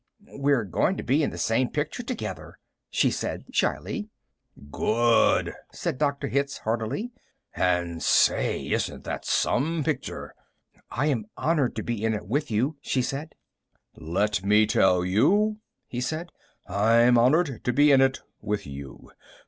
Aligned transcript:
"We're 0.33 0.63
going 0.63 0.97
to 0.97 1.03
be 1.03 1.21
in 1.21 1.29
the 1.29 1.37
same 1.37 1.69
picture 1.69 2.01
together," 2.01 2.57
she 2.89 3.11
said 3.11 3.45
shyly. 3.51 4.09
"Good!" 4.71 5.53
said 5.73 5.99
Dr. 5.99 6.27
Hitz 6.27 6.57
heartily. 6.57 7.11
"And, 7.55 8.01
say, 8.01 8.65
isn't 8.67 9.03
that 9.03 9.25
some 9.25 9.83
picture?" 9.83 10.33
"I 10.89 11.05
sure 11.05 11.15
am 11.17 11.25
honored 11.37 11.75
to 11.75 11.83
be 11.83 12.03
in 12.03 12.15
it 12.15 12.25
with 12.25 12.49
you," 12.49 12.77
she 12.81 13.03
said. 13.03 13.35
"Let 13.95 14.43
me 14.43 14.65
tell 14.65 15.05
you," 15.05 15.57
he 15.85 16.01
said, 16.01 16.31
"I'm 16.65 17.15
honored 17.15 17.63
to 17.63 17.71
be 17.71 17.91
in 17.91 18.01
it 18.01 18.21
with 18.41 18.65
you. 18.65 19.11